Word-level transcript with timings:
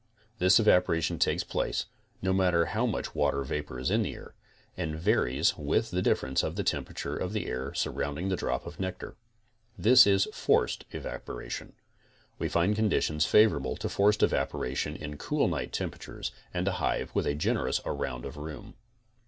This 0.39 0.59
evaporation 0.59 1.19
takes 1.19 1.43
place, 1.43 1.85
no 2.23 2.33
matter 2.33 2.65
how 2.65 2.87
much 2.87 3.13
water 3.13 3.43
vapor 3.43 3.79
is 3.79 3.91
in 3.91 4.01
the 4.01 4.15
air, 4.15 4.33
and 4.75 4.95
varies 4.95 5.55
with 5.59 5.91
the 5.91 6.01
difference 6.01 6.41
of 6.41 6.55
the 6.55 6.63
temperature 6.63 7.15
of 7.15 7.33
the 7.33 7.45
air 7.45 7.71
surrounding 7.75 8.27
the 8.29 8.35
drop 8.35 8.65
of 8.65 8.79
nectar. 8.79 9.15
This 9.77 10.07
is 10.07 10.27
forced 10.33 10.85
evaporation. 10.89 11.73
We 12.39 12.49
find 12.49 12.75
conditions 12.75 13.27
fa 13.27 13.45
vorable 13.45 13.77
to 13.77 13.89
forced 13.89 14.23
evaporation 14.23 14.95
in 14.95 15.17
cool 15.19 15.47
night 15.47 15.71
temperatures 15.71 16.31
and 16.51 16.67
a 16.67 16.71
hive 16.81 17.11
with 17.13 17.27
a 17.27 17.35
generous 17.35 17.79
around 17.85 18.25
of 18.25 18.37
room. 18.37 18.73